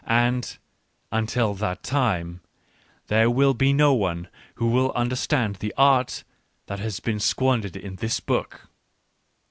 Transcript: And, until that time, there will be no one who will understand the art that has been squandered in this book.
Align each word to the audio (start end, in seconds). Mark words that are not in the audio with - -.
And, 0.23 0.57
until 1.11 1.53
that 1.53 1.83
time, 1.83 2.41
there 3.05 3.29
will 3.29 3.53
be 3.53 3.71
no 3.71 3.93
one 3.93 4.29
who 4.55 4.65
will 4.65 4.91
understand 4.93 5.57
the 5.57 5.71
art 5.77 6.23
that 6.65 6.79
has 6.79 6.99
been 6.99 7.19
squandered 7.19 7.75
in 7.75 7.97
this 7.97 8.19
book. 8.19 8.67